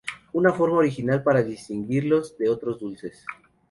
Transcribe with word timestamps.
Una 0.33 0.51
forma 0.51 0.77
original 0.77 1.21
para 1.21 1.43
distinguirlos 1.43 2.35
de 2.39 2.49
otros 2.49 2.79
dulces. 2.79 3.23